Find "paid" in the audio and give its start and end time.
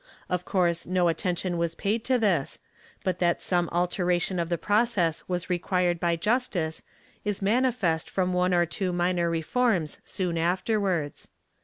1.75-2.03